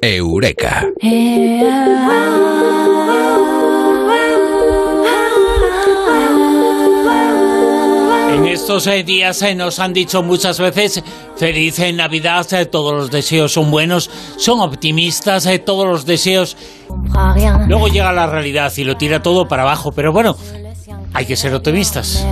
[0.00, 0.86] Eureka.
[8.30, 11.02] En estos eh, días eh, nos han dicho muchas veces
[11.36, 16.56] feliz eh, Navidad, todos los deseos son buenos, son optimistas, todos los deseos.
[17.66, 20.36] Luego llega la realidad y lo tira todo para abajo, pero bueno,
[21.12, 22.24] hay que ser optimistas.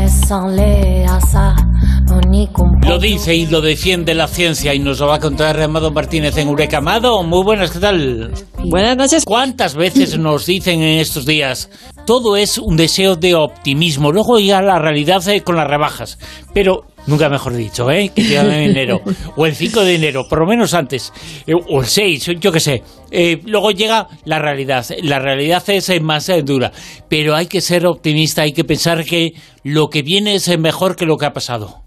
[2.86, 6.36] Lo dice y lo defiende la ciencia y nos lo va a contar Amado Martínez
[6.38, 6.78] en Eureka.
[6.78, 8.32] Amado, muy buenas, ¿qué tal?
[8.64, 9.24] Buenas noches.
[9.24, 11.70] ¿Cuántas veces nos dicen en estos días
[12.06, 14.12] todo es un deseo de optimismo?
[14.12, 16.18] Luego ya la realidad eh, con las rebajas.
[16.54, 18.10] Pero nunca mejor dicho, ¿eh?
[18.14, 19.00] Que llegan en enero.
[19.36, 21.12] O el 5 de enero, por lo menos antes.
[21.46, 22.82] Eh, o el 6, yo qué sé.
[23.10, 24.86] Eh, luego llega la realidad.
[25.02, 26.72] La realidad es más dura.
[27.08, 31.06] Pero hay que ser optimista, hay que pensar que lo que viene es mejor que
[31.06, 31.85] lo que ha pasado.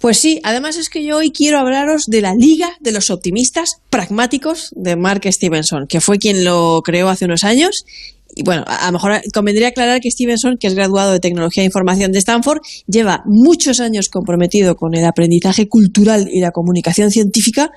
[0.00, 3.76] Pues sí, además es que yo hoy quiero hablaros de la Liga de los Optimistas
[3.90, 7.84] Pragmáticos de Mark Stevenson, que fue quien lo creó hace unos años.
[8.38, 11.66] Y bueno, a lo mejor convendría aclarar que Stevenson, que es graduado de Tecnología de
[11.66, 17.70] Información de Stanford, lleva muchos años comprometido con el aprendizaje cultural y la comunicación científica,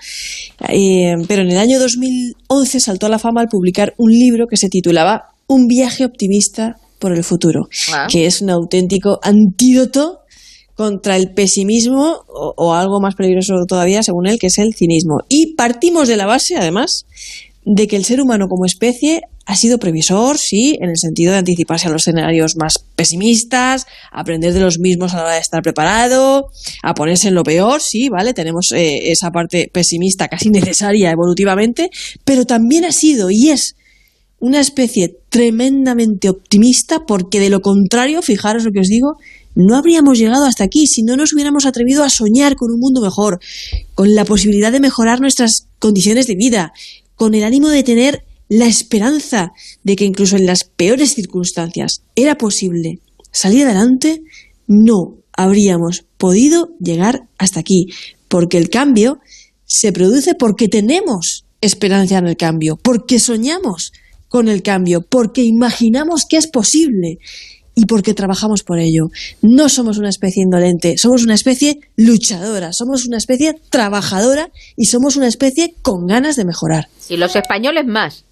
[0.68, 4.58] eh, pero en el año 2011 saltó a la fama al publicar un libro que
[4.58, 8.08] se titulaba Un viaje optimista por el futuro, Ah.
[8.12, 10.20] que es un auténtico antídoto
[10.80, 15.18] contra el pesimismo o, algo más peligroso todavía, según él, que es el cinismo.
[15.28, 17.06] Y partimos de la base, además,
[17.66, 21.40] de que el ser humano como especie ha sido previsor, sí, en el sentido de
[21.40, 25.62] anticiparse a los escenarios más pesimistas, aprender de los mismos a la hora de estar
[25.62, 26.48] preparado,
[26.82, 28.34] a ponerse en lo peor, sí, ¿vale?
[28.34, 31.90] Tenemos eh, esa parte pesimista casi necesaria evolutivamente,
[32.24, 33.76] pero también ha sido y es
[34.40, 39.18] una especie tremendamente optimista porque de lo contrario, fijaros lo que os digo,
[39.60, 43.02] no habríamos llegado hasta aquí si no nos hubiéramos atrevido a soñar con un mundo
[43.02, 43.40] mejor,
[43.94, 46.74] con la posibilidad de mejorar nuestras condiciones de vida,
[47.16, 49.52] con el ánimo de tener la esperanza
[49.84, 53.00] de que incluso en las peores circunstancias era posible
[53.32, 54.24] salir adelante,
[54.68, 57.88] no habríamos podido llegar hasta aquí,
[58.28, 59.20] porque el cambio
[59.66, 63.92] se produce porque tenemos esperanza en el cambio, porque soñamos
[64.30, 67.20] con el cambio, porque imaginamos que es posible
[67.76, 69.08] y porque trabajamos por ello.
[69.42, 75.16] No somos una especie indolente, somos una especie luchadora, somos una especie trabajadora y somos
[75.16, 76.88] una especie con ganas de mejorar.
[77.10, 78.26] Y los españoles más.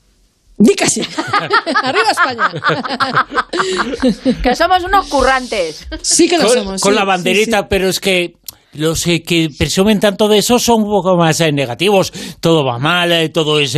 [0.59, 1.01] Di casi.
[1.83, 2.51] Arriba España.
[4.43, 5.87] Que somos unos currantes.
[6.01, 6.81] Sí que lo con, somos.
[6.81, 7.65] con sí, la sí, banderita, sí.
[7.69, 8.33] pero es que
[8.73, 12.11] los eh, que presumen tanto de eso son un poco más eh, negativos.
[12.39, 13.78] Todo va mal, eh, todo es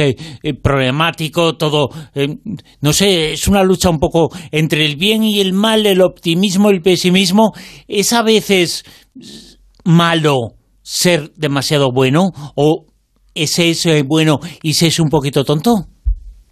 [0.62, 1.90] problemático, todo...
[2.82, 6.70] no sé, es una lucha un poco entre el bien y el mal, el optimismo
[6.70, 7.54] el pesimismo.
[7.88, 8.84] Es a veces
[9.84, 12.86] malo ser demasiado bueno o
[13.36, 15.88] ese es bueno y se es un poquito tonto.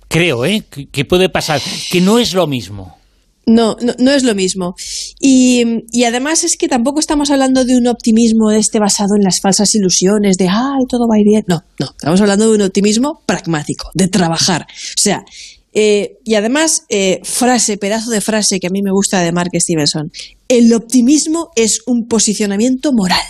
[0.07, 0.63] Creo, ¿eh?
[0.91, 1.61] Que puede pasar,
[1.91, 2.97] que no es lo mismo.
[3.47, 4.75] No, no, no es lo mismo.
[5.21, 9.23] Y, y además es que tampoco estamos hablando de un optimismo de este basado en
[9.23, 11.45] las falsas ilusiones de, ay, todo va a ir bien.
[11.47, 14.67] No, no, estamos hablando de un optimismo pragmático, de trabajar.
[14.69, 15.23] O sea,
[15.71, 19.51] eh, y además, eh, frase, pedazo de frase que a mí me gusta de Mark
[19.53, 20.11] Stevenson,
[20.49, 23.23] el optimismo es un posicionamiento moral.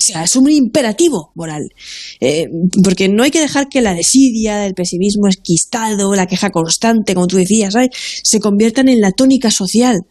[0.00, 1.68] O sea, es un imperativo moral.
[2.20, 2.46] Eh,
[2.82, 7.26] porque no hay que dejar que la desidia, el pesimismo esquistado, la queja constante, como
[7.26, 7.90] tú decías, ¿sabes?
[8.22, 10.06] se conviertan en la tónica social.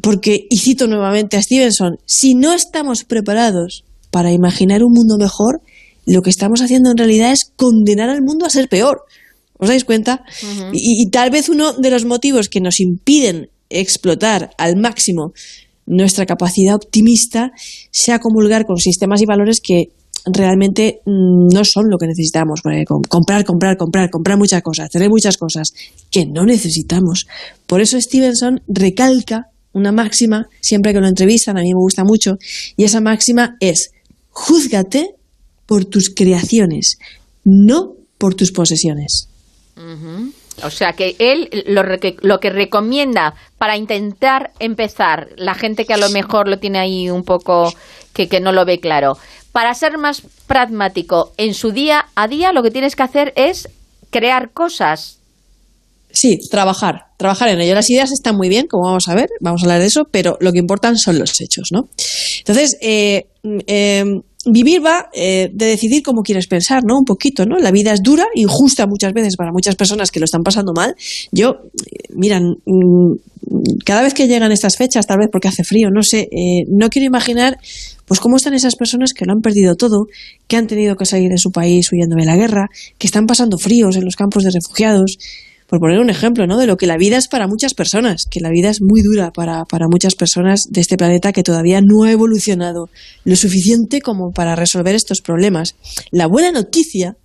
[0.00, 5.60] Porque, y cito nuevamente a Stevenson, si no estamos preparados para imaginar un mundo mejor,
[6.06, 9.02] lo que estamos haciendo en realidad es condenar al mundo a ser peor.
[9.58, 10.22] ¿Os dais cuenta?
[10.72, 15.32] y, y tal vez uno de los motivos que nos impiden explotar al máximo
[15.88, 17.52] nuestra capacidad optimista
[17.90, 19.90] sea comulgar con sistemas y valores que
[20.26, 22.60] realmente mm, no son lo que necesitamos.
[23.08, 25.72] Comprar, comprar, comprar, comprar muchas cosas, tener muchas cosas
[26.10, 27.26] que no necesitamos.
[27.66, 32.38] Por eso Stevenson recalca una máxima, siempre que lo entrevistan, a mí me gusta mucho,
[32.76, 33.92] y esa máxima es,
[34.30, 35.14] júzgate
[35.66, 36.98] por tus creaciones,
[37.44, 39.28] no por tus posesiones.
[40.64, 45.94] O sea que él lo, que- lo que recomienda para intentar empezar, la gente que
[45.94, 47.72] a lo mejor lo tiene ahí un poco,
[48.12, 49.16] que, que no lo ve claro,
[49.52, 53.68] para ser más pragmático en su día a día, lo que tienes que hacer es
[54.10, 55.18] crear cosas.
[56.10, 57.74] Sí, trabajar, trabajar en ello.
[57.74, 60.36] Las ideas están muy bien, como vamos a ver, vamos a hablar de eso, pero
[60.40, 61.88] lo que importan son los hechos, ¿no?
[62.38, 64.04] Entonces, eh, mm, eh,
[64.44, 66.98] vivir va eh, de decidir cómo quieres pensar, ¿no?
[66.98, 67.58] Un poquito, ¿no?
[67.58, 70.94] La vida es dura, injusta muchas veces para muchas personas que lo están pasando mal.
[71.32, 72.56] Yo, eh, miran,
[73.84, 76.88] cada vez que llegan estas fechas, tal vez porque hace frío, no sé, eh, no
[76.88, 77.58] quiero imaginar
[78.06, 80.06] pues cómo están esas personas que lo han perdido todo,
[80.46, 83.58] que han tenido que salir de su país huyendo de la guerra, que están pasando
[83.58, 85.18] fríos en los campos de refugiados,
[85.68, 86.56] por poner un ejemplo, ¿no?
[86.56, 89.30] De lo que la vida es para muchas personas, que la vida es muy dura
[89.32, 92.88] para, para muchas personas de este planeta que todavía no ha evolucionado
[93.24, 95.76] lo suficiente como para resolver estos problemas.
[96.10, 97.18] La buena noticia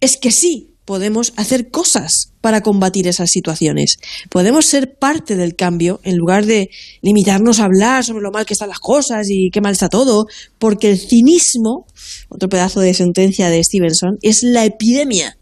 [0.00, 3.98] es que sí podemos hacer cosas para combatir esas situaciones.
[4.30, 6.70] Podemos ser parte del cambio en lugar de
[7.02, 10.26] limitarnos a hablar sobre lo mal que están las cosas y qué mal está todo,
[10.58, 11.86] porque el cinismo,
[12.28, 15.36] otro pedazo de sentencia de Stevenson, es la epidemia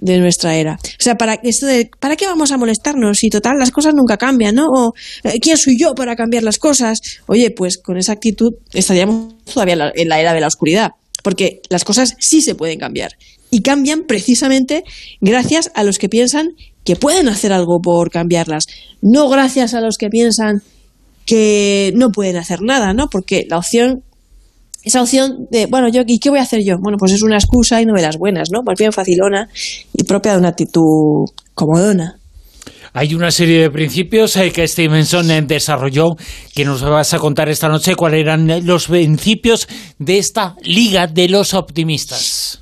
[0.00, 0.74] de nuestra era.
[0.74, 3.18] O sea, ¿para, esto de, ¿para qué vamos a molestarnos?
[3.18, 4.92] Si total, las cosas nunca cambian, ¿no?
[5.24, 7.00] Eh, ¿quién soy yo para cambiar las cosas?
[7.26, 10.92] Oye, pues con esa actitud estaríamos todavía en la era de la oscuridad,
[11.22, 13.12] porque las cosas sí se pueden cambiar.
[13.50, 14.84] Y cambian precisamente
[15.20, 16.50] gracias a los que piensan
[16.84, 18.66] que pueden hacer algo por cambiarlas,
[19.02, 20.62] no gracias a los que piensan
[21.26, 23.08] que no pueden hacer nada, ¿no?
[23.08, 24.02] Porque la opción
[24.82, 26.76] esa opción de, bueno, yo, ¿y qué voy a hacer yo?
[26.80, 28.60] Bueno, pues es una excusa y no de las buenas, ¿no?
[28.64, 29.48] Pues bien facilona
[29.92, 32.16] y propia de una actitud comodona.
[32.92, 36.16] Hay una serie de principios eh, que Stevenson desarrolló
[36.54, 39.68] que nos vas a contar esta noche cuáles eran los principios
[39.98, 42.59] de esta Liga de los Optimistas.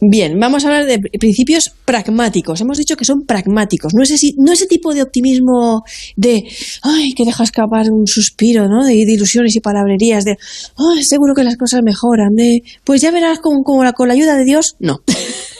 [0.00, 2.60] Bien, vamos a hablar de principios pragmáticos.
[2.60, 5.82] Hemos dicho que son pragmáticos, no ese, no ese tipo de optimismo
[6.14, 6.44] de,
[6.82, 8.84] ay, que deja escapar un suspiro, ¿no?
[8.84, 10.38] De, ilusiones y palabrerías, de,
[10.76, 14.36] ay, seguro que las cosas mejoran, de, pues ya verás con, la, con la ayuda
[14.36, 15.02] de Dios, no.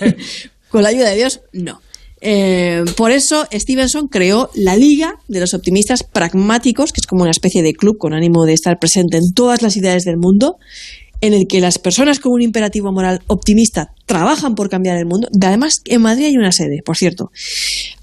[0.69, 1.81] con la ayuda de Dios, no.
[2.21, 7.31] Eh, por eso Stevenson creó la Liga de los Optimistas Pragmáticos, que es como una
[7.33, 10.59] especie de club con ánimo de estar presente en todas las ideas del mundo
[11.21, 15.29] en el que las personas con un imperativo moral optimista trabajan por cambiar el mundo.
[15.43, 17.31] Además, en Madrid hay una sede, por cierto.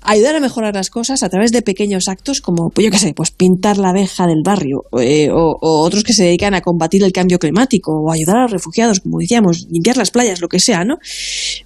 [0.02, 3.14] Ayudar a mejorar las cosas a través de pequeños actos como, pues yo qué sé,
[3.14, 7.12] pues pintar la abeja del barrio, eh, o, otros que se dedican a combatir el
[7.12, 10.84] cambio climático, o ayudar a los refugiados, como decíamos, limpiar las playas, lo que sea,
[10.84, 10.98] ¿no?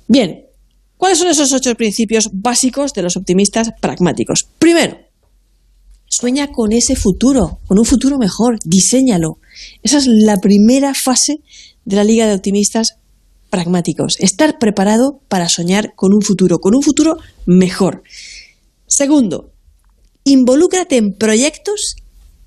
[0.07, 0.45] Bien,
[0.97, 4.47] ¿cuáles son esos ocho principios básicos de los optimistas pragmáticos?
[4.57, 4.97] Primero,
[6.05, 9.38] sueña con ese futuro, con un futuro mejor, diséñalo
[9.83, 11.41] esa es la primera fase
[11.85, 12.95] de la Liga de Optimistas
[13.49, 18.03] pragmáticos, estar preparado para soñar con un futuro, con un futuro mejor.
[18.85, 19.51] Segundo,
[20.23, 21.95] involúcrate en proyectos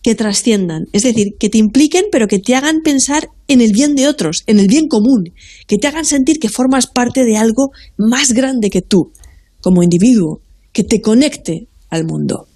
[0.02, 3.94] que trasciendan, es decir, que te impliquen pero que te hagan pensar en el bien
[3.94, 5.32] de otros, en el bien común,
[5.66, 9.12] que te hagan sentir que formas parte de algo más grande que tú,
[9.60, 10.40] como individuo,
[10.72, 12.48] que te conecte al mundo.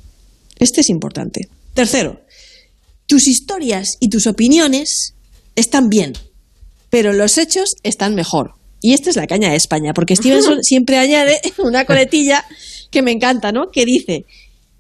[0.58, 1.48] Este es importante.
[1.74, 2.20] Tercero,
[3.06, 5.14] tus historias y tus opiniones
[5.54, 6.12] están bien,
[6.90, 8.54] pero los hechos están mejor.
[8.82, 12.44] Y esta es la caña de España, porque Stevenson siempre añade una coletilla
[12.90, 13.68] que me encanta, ¿no?
[13.72, 14.26] Que dice,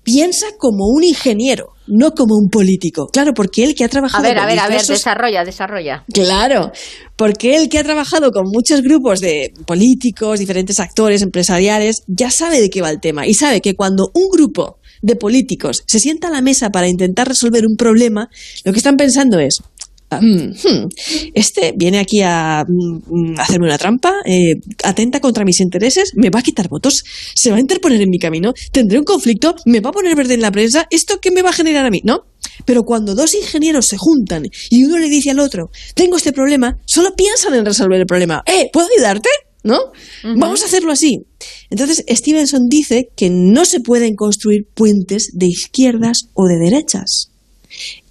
[0.02, 3.08] piensa como un ingeniero, no como un político.
[3.12, 4.24] Claro, porque él que ha trabajado...
[4.24, 6.04] A ver, a ver, a ver, desarrolla, desarrolla.
[6.12, 6.70] Claro,
[7.16, 12.60] porque él que ha trabajado con muchos grupos de políticos, diferentes actores, empresariales, ya sabe
[12.60, 16.28] de qué va el tema y sabe que cuando un grupo de políticos se sienta
[16.28, 18.28] a la mesa para intentar resolver un problema,
[18.64, 19.62] lo que están pensando es,
[20.10, 20.88] ah, mm, hmm,
[21.34, 26.40] este viene aquí a, mm, hacerme una trampa, eh, atenta contra mis intereses, me va
[26.40, 27.04] a quitar votos,
[27.34, 30.34] se va a interponer en mi camino, tendré un conflicto, me va a poner verde
[30.34, 32.00] en la prensa, ¿esto qué me va a generar a mí?
[32.04, 32.26] ¿No?
[32.64, 36.78] Pero cuando dos ingenieros se juntan y uno le dice al otro, tengo este problema,
[36.86, 38.42] solo piensan en resolver el problema.
[38.46, 38.70] ¿Eh?
[38.72, 39.28] ¿Puedo ayudarte?
[39.66, 39.92] ¿No?
[40.22, 41.26] Vamos a hacerlo así.
[41.70, 47.30] Entonces, Stevenson dice que no se pueden construir puentes de izquierdas o de derechas.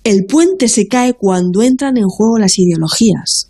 [0.04, 3.50] El puente se cae cuando entran en juego las ideologías.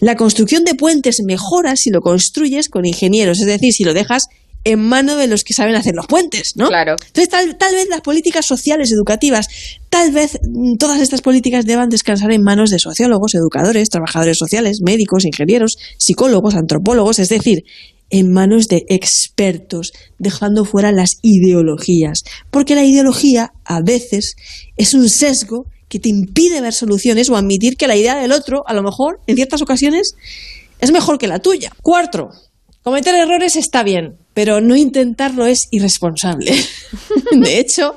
[0.00, 4.24] La construcción de puentes mejora si lo construyes con ingenieros, es decir, si lo dejas
[4.66, 6.66] en mano de los que saben hacer los puentes, ¿no?
[6.66, 6.96] Claro.
[7.06, 9.46] Entonces, tal, tal, vez las políticas sociales, educativas,
[9.90, 14.80] tal vez mm, todas estas políticas deban descansar en manos de sociólogos, educadores, trabajadores sociales,
[14.84, 17.62] médicos, ingenieros, psicólogos, antropólogos, es decir,
[18.10, 22.24] en manos de expertos, dejando fuera las ideologías.
[22.50, 24.34] Porque la ideología, a veces,
[24.76, 28.64] es un sesgo que te impide ver soluciones o admitir que la idea del otro,
[28.66, 30.16] a lo mejor, en ciertas ocasiones,
[30.80, 31.70] es mejor que la tuya.
[31.82, 32.30] Cuarto,
[32.82, 36.52] cometer errores está bien, pero no intentarlo es irresponsable.
[37.32, 37.94] De hecho,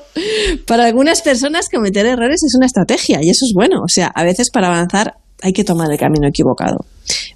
[0.66, 3.82] para algunas personas cometer errores es una estrategia y eso es bueno.
[3.84, 6.86] O sea, a veces para avanzar hay que tomar el camino equivocado.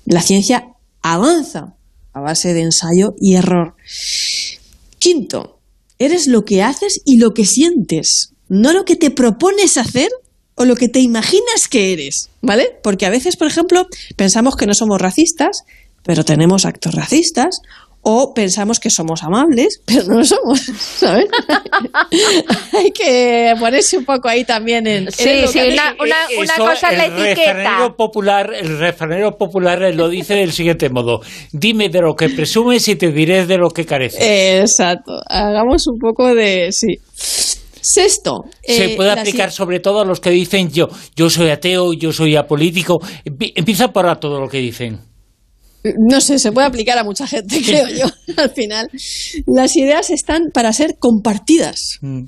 [0.05, 0.69] La ciencia
[1.01, 1.75] avanza
[2.13, 3.75] a base de ensayo y error.
[4.99, 5.59] Quinto,
[5.99, 10.11] eres lo que haces y lo que sientes, no lo que te propones hacer
[10.55, 12.79] o lo que te imaginas que eres, ¿vale?
[12.81, 15.63] Porque a veces, por ejemplo, pensamos que no somos racistas,
[16.03, 17.59] pero tenemos actos racistas,
[18.03, 21.25] o pensamos que somos amables, pero no lo somos, ¿sabes?
[22.73, 25.11] Hay que ponerse un poco ahí también en...
[25.11, 27.93] Sí, en sí, una, una, una Eso, cosa es la el refranero etiqueta.
[27.97, 32.95] popular, el refranero popular lo dice del siguiente modo: dime de lo que presumes y
[32.95, 34.19] te diré de lo que careces.
[34.21, 35.13] Exacto.
[35.27, 36.69] Hagamos un poco de...
[36.71, 36.97] Sí.
[37.85, 38.45] Sexto.
[38.65, 42.13] Se eh, puede aplicar sobre todo a los que dicen yo, yo soy ateo, yo
[42.13, 42.99] soy apolítico.
[43.25, 45.01] Empie- Empieza por a todo lo que dicen.
[45.99, 48.05] No sé, se puede aplicar a mucha gente, creo yo,
[48.37, 48.89] al final.
[49.45, 52.23] Las ideas están para ser compartidas, Mm.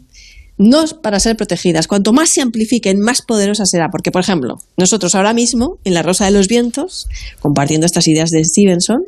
[0.57, 1.87] no para ser protegidas.
[1.87, 3.89] Cuanto más se amplifiquen, más poderosa será.
[3.91, 7.07] Porque, por ejemplo, nosotros ahora mismo, en La Rosa de los Vientos,
[7.39, 9.03] compartiendo estas ideas de Stevenson,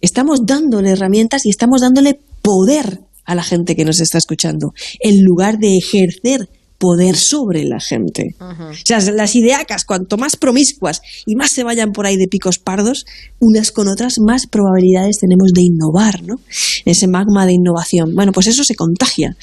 [0.00, 5.22] estamos dándole herramientas y estamos dándole poder a la gente que nos está escuchando, en
[5.22, 6.48] lugar de ejercer
[6.78, 8.36] poder sobre la gente.
[8.38, 12.58] O sea, las ideacas, cuanto más promiscuas y más se vayan por ahí de picos
[12.58, 13.04] pardos,
[13.40, 16.40] unas con otras, más probabilidades tenemos de innovar, ¿no?
[16.84, 18.14] Ese magma de innovación.
[18.14, 19.36] Bueno, pues eso se contagia.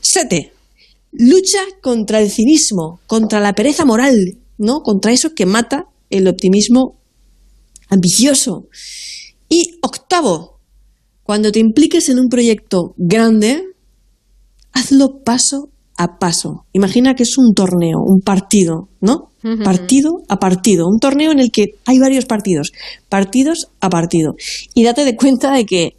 [0.00, 0.52] Sete,
[1.12, 4.80] lucha contra el cinismo, contra la pereza moral, ¿no?
[4.80, 7.00] Contra eso que mata el optimismo
[7.88, 8.68] ambicioso.
[9.48, 10.58] Y octavo,
[11.22, 13.62] cuando te impliques en un proyecto grande,
[14.72, 15.71] hazlo paso
[16.02, 16.66] a paso.
[16.72, 19.30] Imagina que es un torneo, un partido, ¿no?
[19.64, 20.86] Partido a partido.
[20.86, 22.72] Un torneo en el que hay varios partidos.
[23.08, 24.34] Partidos a partido.
[24.72, 25.96] Y date de cuenta de que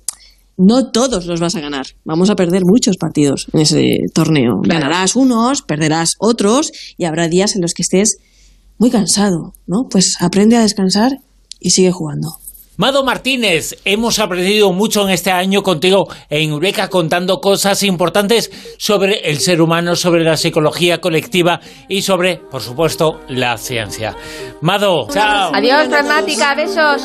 [0.55, 1.88] no todos los vas a ganar.
[2.05, 4.62] Vamos a perder muchos partidos en ese torneo.
[4.63, 8.17] Ganarás unos, perderás otros y habrá días en los que estés
[8.77, 9.88] muy cansado, ¿no?
[9.89, 11.12] Pues aprende a descansar
[11.60, 12.38] y sigue jugando.
[12.75, 18.50] Mado Martínez, hemos aprendido mucho en este año contigo en Eureka contando cosas importantes
[18.80, 24.15] sobre el ser humano, sobre la psicología colectiva y sobre, por supuesto, la ciencia.
[24.62, 25.51] Mado, chao.
[25.53, 27.03] Adiós, pragmática, besos.